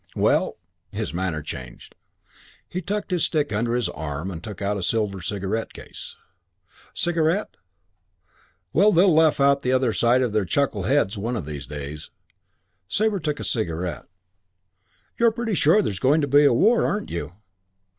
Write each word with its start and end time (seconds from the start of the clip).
Well" 0.15 0.57
His 0.99 1.13
manner 1.13 1.43
changed. 1.43 1.93
He 2.67 2.81
tucked 2.81 3.11
his 3.11 3.23
stick 3.23 3.53
under 3.53 3.75
his 3.75 3.87
arm 3.87 4.31
and 4.31 4.43
took 4.43 4.59
out 4.59 4.75
a 4.75 4.81
silver 4.81 5.21
cigarette 5.21 5.73
case. 5.73 6.15
"Cigarette? 6.95 7.55
Well 8.73 8.91
they'll 8.91 9.13
laugh 9.13 9.37
the 9.61 9.71
other 9.71 9.93
side 9.93 10.23
of 10.23 10.33
their 10.33 10.43
chuckle 10.43 10.85
heads 10.85 11.19
one 11.19 11.35
of 11.37 11.45
these 11.45 11.67
days." 11.67 12.09
Sabre 12.87 13.19
took 13.19 13.39
a 13.39 13.43
cigarette. 13.43 14.07
"You're 15.19 15.29
pretty 15.29 15.53
sure 15.53 15.83
there's 15.83 15.99
going 15.99 16.21
to 16.21 16.27
be 16.27 16.45
a 16.45 16.51
war, 16.53 16.83
aren't 16.83 17.11
you?" 17.11 17.33